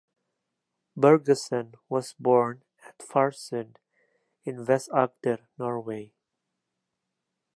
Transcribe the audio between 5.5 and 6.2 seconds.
Norway.